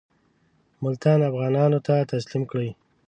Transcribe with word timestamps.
ملتان 0.83 1.19
افغانانو 1.29 1.77
ته 1.87 1.93
تسلیم 2.11 2.43
کړي. 2.51 2.69